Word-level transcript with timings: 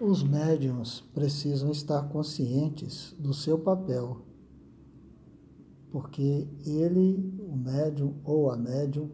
Os 0.00 0.22
médiums 0.22 1.00
precisam 1.12 1.72
estar 1.72 2.08
conscientes 2.08 3.16
do 3.18 3.34
seu 3.34 3.58
papel, 3.58 4.18
porque 5.90 6.46
ele, 6.64 7.36
o 7.40 7.56
médium 7.56 8.14
ou 8.22 8.48
a 8.48 8.56
médium, 8.56 9.10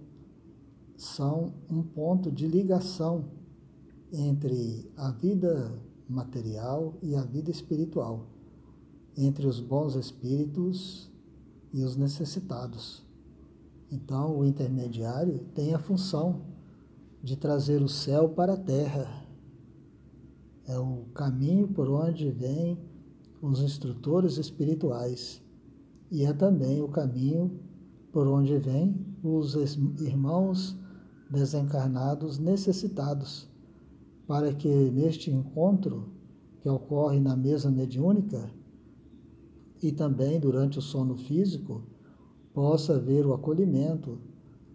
são 0.94 1.54
um 1.70 1.82
ponto 1.82 2.30
de 2.30 2.46
ligação 2.46 3.30
entre 4.12 4.86
a 4.94 5.10
vida 5.10 5.72
material 6.06 6.92
e 7.00 7.16
a 7.16 7.22
vida 7.22 7.50
espiritual, 7.50 8.26
entre 9.16 9.46
os 9.46 9.60
bons 9.60 9.94
espíritos 9.94 11.10
e 11.72 11.82
os 11.82 11.96
necessitados. 11.96 13.02
Então, 13.90 14.38
o 14.38 14.44
intermediário 14.44 15.46
tem 15.54 15.72
a 15.72 15.78
função 15.78 16.42
de 17.22 17.36
trazer 17.36 17.80
o 17.80 17.88
céu 17.88 18.28
para 18.28 18.52
a 18.52 18.58
terra 18.58 19.23
é 20.66 20.78
o 20.78 21.04
caminho 21.14 21.68
por 21.68 21.88
onde 21.90 22.30
vêm 22.30 22.78
os 23.40 23.60
instrutores 23.60 24.38
espirituais. 24.38 25.42
E 26.10 26.24
é 26.24 26.32
também 26.32 26.80
o 26.80 26.88
caminho 26.88 27.60
por 28.12 28.26
onde 28.26 28.56
vêm 28.58 28.94
os 29.22 29.54
irmãos 30.00 30.76
desencarnados 31.30 32.38
necessitados, 32.38 33.48
para 34.26 34.54
que 34.54 34.68
neste 34.68 35.30
encontro 35.30 36.08
que 36.60 36.68
ocorre 36.68 37.20
na 37.20 37.36
mesa 37.36 37.70
mediúnica 37.70 38.50
e 39.82 39.92
também 39.92 40.40
durante 40.40 40.78
o 40.78 40.82
sono 40.82 41.16
físico, 41.16 41.82
possa 42.54 42.94
haver 42.94 43.26
o 43.26 43.34
acolhimento, 43.34 44.18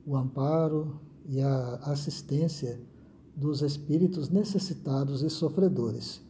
o 0.05 0.15
amparo 0.15 0.99
e 1.25 1.39
a 1.41 1.75
assistência 1.77 2.79
dos 3.39 3.61
espíritos 3.61 4.29
necessitados 4.29 5.23
e 5.23 5.29
sofredores. 5.29 6.21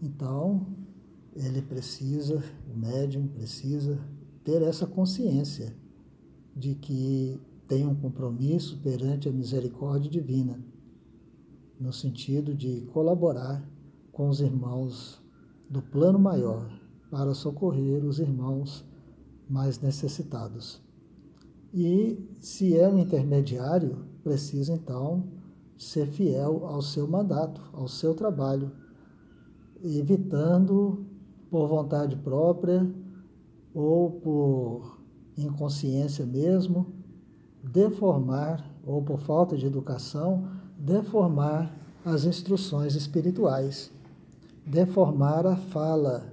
Então, 0.00 0.64
ele 1.34 1.60
precisa, 1.60 2.42
o 2.72 2.78
médium 2.78 3.26
precisa 3.26 3.98
ter 4.44 4.62
essa 4.62 4.86
consciência 4.86 5.74
de 6.54 6.76
que 6.76 7.40
tem 7.66 7.86
um 7.86 7.94
compromisso 7.94 8.78
perante 8.78 9.28
a 9.28 9.32
misericórdia 9.32 10.10
divina, 10.10 10.60
no 11.80 11.92
sentido 11.92 12.54
de 12.54 12.82
colaborar 12.92 13.66
com 14.12 14.28
os 14.28 14.40
irmãos 14.40 15.20
do 15.68 15.82
plano 15.82 16.18
maior 16.18 16.70
para 17.10 17.34
socorrer 17.34 18.04
os 18.04 18.20
irmãos 18.20 18.84
mais 19.48 19.80
necessitados. 19.80 20.80
E 21.74 22.18
se 22.40 22.76
é 22.76 22.88
um 22.88 22.98
intermediário, 22.98 24.04
precisa 24.22 24.72
então 24.72 25.41
ser 25.78 26.06
fiel 26.06 26.64
ao 26.66 26.82
seu 26.82 27.06
mandato, 27.08 27.60
ao 27.72 27.88
seu 27.88 28.14
trabalho, 28.14 28.70
evitando 29.82 31.04
por 31.50 31.68
vontade 31.68 32.16
própria 32.16 32.88
ou 33.74 34.10
por 34.10 35.02
inconsciência 35.36 36.24
mesmo, 36.24 36.86
deformar, 37.62 38.64
ou 38.84 39.02
por 39.02 39.20
falta 39.20 39.56
de 39.56 39.66
educação, 39.66 40.48
deformar 40.78 41.74
as 42.04 42.24
instruções 42.24 42.94
espirituais, 42.94 43.90
deformar 44.66 45.46
a 45.46 45.56
fala, 45.56 46.32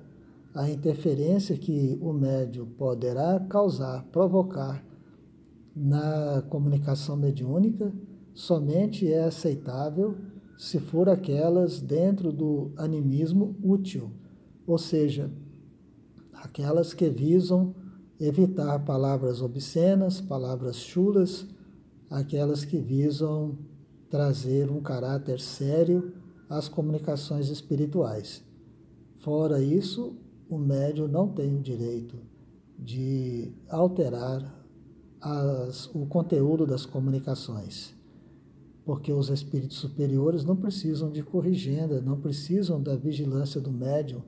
a 0.53 0.70
interferência 0.70 1.56
que 1.56 1.98
o 2.02 2.12
médium 2.12 2.66
poderá 2.66 3.40
causar, 3.42 4.03
provocar 4.12 4.84
na 5.76 6.42
comunicação 6.50 7.16
mediúnica 7.16 7.94
somente 8.33 9.11
é 9.11 9.23
aceitável 9.23 10.16
se 10.58 10.77
for 10.80 11.08
aquelas 11.08 11.80
dentro 11.80 12.33
do 12.33 12.72
animismo 12.75 13.55
útil, 13.63 14.11
ou 14.67 14.77
seja, 14.77 15.31
aquelas 16.33 16.94
que 16.94 17.09
visam 17.09 17.73
evitar 18.19 18.80
palavras 18.80 19.41
obscenas, 19.41 20.19
palavras 20.19 20.75
chulas, 20.75 21.47
aquelas 22.09 22.66
que 22.66 22.78
visam 22.78 23.57
trazer 24.09 24.69
um 24.69 24.81
caráter 24.81 25.39
sério 25.39 26.12
às 26.50 26.68
comunicações 26.68 27.50
espirituais. 27.50 28.44
Fora 29.19 29.62
isso, 29.62 30.18
o 30.50 30.57
médium 30.57 31.07
não 31.07 31.29
tem 31.29 31.56
o 31.56 31.62
direito 31.62 32.18
de 32.78 33.53
alterar 33.69 34.59
as, 35.22 35.85
o 35.94 36.06
conteúdo 36.06 36.66
das 36.66 36.85
comunicações 36.85 37.97
porque 38.89 39.13
os 39.13 39.29
espíritos 39.29 39.77
superiores 39.77 40.44
não 40.44 40.55
precisam 40.55 41.11
de 41.11 41.22
corrigenda, 41.22 42.01
não 42.01 42.19
precisam 42.19 42.81
da 42.81 42.95
vigilância 42.95 43.61
do 43.61 43.72
médium 43.72 44.23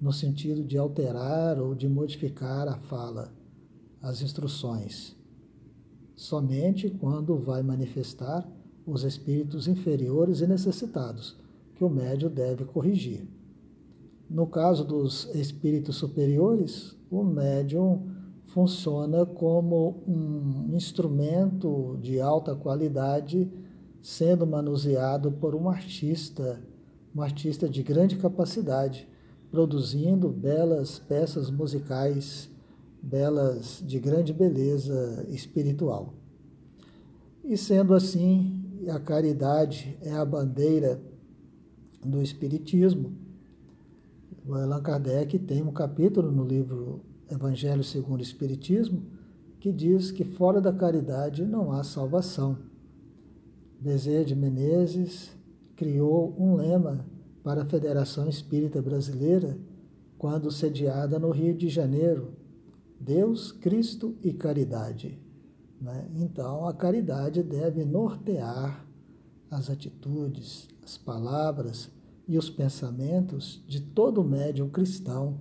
no 0.00 0.14
sentido 0.14 0.64
de 0.64 0.78
alterar 0.78 1.60
ou 1.60 1.74
de 1.74 1.86
modificar 1.86 2.66
a 2.68 2.78
fala, 2.78 3.30
as 4.00 4.22
instruções. 4.22 5.14
Somente 6.16 6.88
quando 6.88 7.36
vai 7.36 7.62
manifestar 7.62 8.50
os 8.86 9.04
espíritos 9.04 9.68
inferiores 9.68 10.40
e 10.40 10.46
necessitados, 10.46 11.36
que 11.74 11.84
o 11.84 11.90
médium 11.90 12.30
deve 12.30 12.64
corrigir. 12.64 13.28
No 14.30 14.46
caso 14.46 14.86
dos 14.86 15.28
espíritos 15.34 15.96
superiores, 15.96 16.96
o 17.10 17.22
médium 17.22 18.08
funciona 18.46 19.26
como 19.26 20.02
um 20.08 20.74
instrumento 20.74 21.98
de 22.00 22.18
alta 22.18 22.54
qualidade 22.54 23.67
sendo 24.08 24.46
manuseado 24.46 25.30
por 25.30 25.54
um 25.54 25.68
artista, 25.68 26.58
um 27.14 27.20
artista 27.20 27.68
de 27.68 27.82
grande 27.82 28.16
capacidade, 28.16 29.06
produzindo 29.50 30.30
belas 30.30 30.98
peças 30.98 31.50
musicais, 31.50 32.48
belas 33.02 33.84
de 33.86 34.00
grande 34.00 34.32
beleza 34.32 35.26
espiritual. 35.28 36.14
E 37.44 37.54
sendo 37.54 37.92
assim, 37.92 38.80
a 38.88 38.98
caridade 38.98 39.98
é 40.00 40.14
a 40.14 40.24
bandeira 40.24 40.98
do 42.02 42.22
Espiritismo. 42.22 43.12
O 44.46 44.54
Allan 44.54 44.80
Kardec 44.80 45.38
tem 45.38 45.62
um 45.62 45.70
capítulo 45.70 46.32
no 46.32 46.46
livro 46.46 47.02
Evangelho 47.30 47.84
segundo 47.84 48.20
o 48.20 48.22
Espiritismo 48.22 49.02
que 49.60 49.70
diz 49.70 50.10
que 50.10 50.24
fora 50.24 50.62
da 50.62 50.72
caridade 50.72 51.44
não 51.44 51.72
há 51.72 51.84
salvação. 51.84 52.56
Bezerra 53.80 54.24
de 54.24 54.34
Menezes 54.34 55.30
criou 55.76 56.34
um 56.38 56.54
lema 56.56 57.06
para 57.44 57.62
a 57.62 57.66
Federação 57.66 58.28
Espírita 58.28 58.82
Brasileira 58.82 59.56
quando 60.18 60.50
sediada 60.50 61.18
no 61.18 61.30
Rio 61.30 61.54
de 61.54 61.68
Janeiro: 61.68 62.32
Deus, 63.00 63.52
Cristo 63.52 64.16
e 64.22 64.32
Caridade. 64.32 65.18
Né? 65.80 66.08
Então, 66.16 66.66
a 66.66 66.74
caridade 66.74 67.42
deve 67.42 67.84
nortear 67.84 68.84
as 69.48 69.70
atitudes, 69.70 70.68
as 70.84 70.98
palavras 70.98 71.88
e 72.26 72.36
os 72.36 72.50
pensamentos 72.50 73.62
de 73.66 73.80
todo 73.80 74.24
médium 74.24 74.68
cristão, 74.68 75.38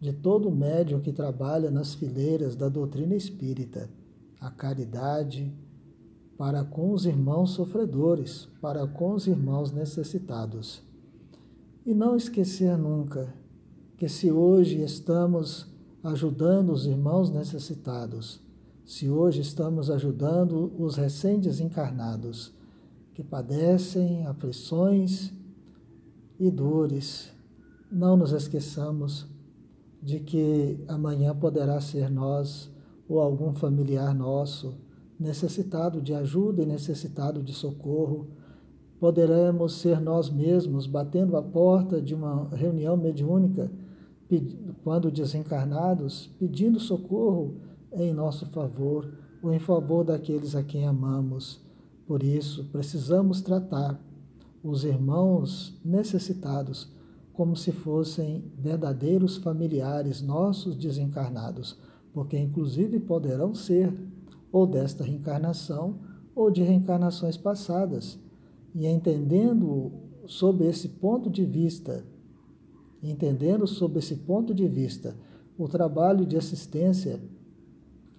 de 0.00 0.12
todo 0.12 0.50
médium 0.50 1.00
que 1.00 1.12
trabalha 1.12 1.70
nas 1.70 1.92
fileiras 1.92 2.54
da 2.54 2.68
doutrina 2.68 3.16
espírita. 3.16 3.90
A 4.40 4.48
caridade, 4.48 5.52
para 6.40 6.64
com 6.64 6.94
os 6.94 7.04
irmãos 7.04 7.50
sofredores, 7.50 8.48
para 8.62 8.86
com 8.86 9.12
os 9.12 9.26
irmãos 9.26 9.72
necessitados. 9.72 10.82
E 11.84 11.92
não 11.92 12.16
esquecer 12.16 12.78
nunca 12.78 13.34
que 13.98 14.08
se 14.08 14.32
hoje 14.32 14.80
estamos 14.80 15.66
ajudando 16.02 16.72
os 16.72 16.86
irmãos 16.86 17.28
necessitados, 17.28 18.40
se 18.86 19.10
hoje 19.10 19.42
estamos 19.42 19.90
ajudando 19.90 20.72
os 20.78 20.96
recém-desencarnados 20.96 22.54
que 23.12 23.22
padecem 23.22 24.24
aflições 24.24 25.34
e 26.38 26.50
dores, 26.50 27.30
não 27.92 28.16
nos 28.16 28.32
esqueçamos 28.32 29.26
de 30.02 30.20
que 30.20 30.82
amanhã 30.88 31.36
poderá 31.36 31.82
ser 31.82 32.10
nós 32.10 32.70
ou 33.06 33.20
algum 33.20 33.52
familiar 33.52 34.14
nosso 34.14 34.74
necessitado 35.20 36.00
de 36.00 36.14
ajuda 36.14 36.62
e 36.62 36.66
necessitado 36.66 37.42
de 37.42 37.52
socorro, 37.52 38.28
poderemos 38.98 39.74
ser 39.74 40.00
nós 40.00 40.30
mesmos 40.30 40.86
batendo 40.86 41.36
a 41.36 41.42
porta 41.42 42.00
de 42.00 42.14
uma 42.14 42.48
reunião 42.48 42.96
mediúnica, 42.96 43.70
quando 44.82 45.10
desencarnados, 45.10 46.30
pedindo 46.38 46.80
socorro 46.80 47.56
em 47.92 48.14
nosso 48.14 48.46
favor 48.46 49.12
ou 49.42 49.52
em 49.52 49.58
favor 49.58 50.04
daqueles 50.04 50.54
a 50.54 50.62
quem 50.62 50.86
amamos. 50.86 51.60
Por 52.06 52.22
isso, 52.22 52.64
precisamos 52.72 53.40
tratar 53.40 54.00
os 54.62 54.84
irmãos 54.84 55.78
necessitados 55.84 56.88
como 57.32 57.56
se 57.56 57.72
fossem 57.72 58.44
verdadeiros 58.56 59.36
familiares 59.38 60.22
nossos 60.22 60.76
desencarnados, 60.76 61.76
porque 62.12 62.38
inclusive 62.38 63.00
poderão 63.00 63.54
ser 63.54 63.92
ou 64.52 64.66
desta 64.66 65.04
reencarnação 65.04 65.98
ou 66.34 66.50
de 66.50 66.62
reencarnações 66.62 67.36
passadas. 67.36 68.18
E 68.74 68.86
entendendo 68.86 69.92
sob 70.26 70.64
esse 70.64 70.88
ponto 70.88 71.28
de 71.28 71.44
vista 71.44 72.04
Entendendo 73.02 73.66
sob 73.66 73.98
esse 73.98 74.14
ponto 74.14 74.54
de 74.54 74.68
vista 74.68 75.16
o 75.56 75.66
trabalho 75.66 76.26
de 76.26 76.36
assistência 76.36 77.20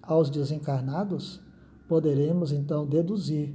aos 0.02 0.28
desencarnados, 0.28 1.40
poderemos 1.88 2.50
então 2.50 2.86
deduzir 2.86 3.54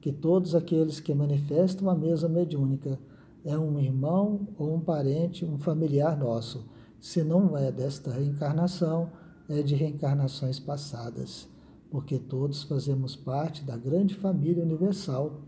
que 0.00 0.12
todos 0.12 0.54
aqueles 0.54 1.00
que 1.00 1.12
manifestam 1.12 1.90
a 1.90 1.94
mesa 1.94 2.28
mediúnica 2.28 2.98
é 3.44 3.58
um 3.58 3.78
irmão 3.80 4.48
ou 4.56 4.74
um 4.74 4.80
parente, 4.80 5.44
um 5.44 5.58
familiar 5.58 6.16
nosso. 6.16 6.64
Se 7.00 7.24
não 7.24 7.56
é 7.56 7.72
desta 7.72 8.12
reencarnação, 8.12 9.10
é 9.48 9.62
de 9.62 9.74
reencarnações 9.74 10.60
passadas, 10.60 11.48
porque 11.90 12.18
todos 12.18 12.62
fazemos 12.62 13.16
parte 13.16 13.64
da 13.64 13.76
grande 13.76 14.14
família 14.14 14.62
universal 14.62 15.40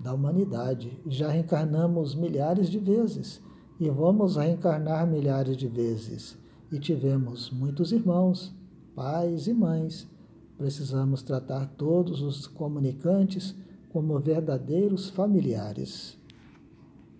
da 0.00 0.12
humanidade. 0.12 0.98
Já 1.06 1.30
reencarnamos 1.30 2.14
milhares 2.14 2.68
de 2.68 2.78
vezes 2.78 3.40
e 3.78 3.88
vamos 3.88 4.36
reencarnar 4.36 5.06
milhares 5.06 5.56
de 5.56 5.68
vezes. 5.68 6.36
E 6.70 6.78
tivemos 6.78 7.50
muitos 7.50 7.92
irmãos, 7.92 8.52
pais 8.94 9.46
e 9.46 9.52
mães. 9.52 10.08
Precisamos 10.58 11.22
tratar 11.22 11.66
todos 11.76 12.20
os 12.22 12.46
comunicantes 12.46 13.54
como 13.90 14.18
verdadeiros 14.18 15.10
familiares. 15.10 16.18